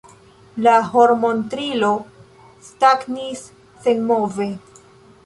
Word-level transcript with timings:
La 0.67 0.71
hormontrilo 0.93 1.91
stagnis 2.71 3.45
senmove. 3.85 4.49